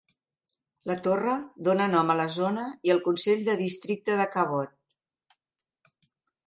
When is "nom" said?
1.91-2.09